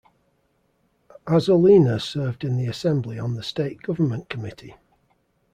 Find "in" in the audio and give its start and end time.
2.43-2.57